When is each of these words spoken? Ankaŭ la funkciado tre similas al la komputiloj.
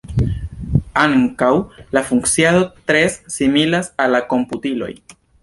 Ankaŭ 1.01 1.49
la 1.97 2.03
funkciado 2.07 2.63
tre 2.93 3.03
similas 3.35 3.93
al 4.07 4.19
la 4.19 4.25
komputiloj. 4.35 4.91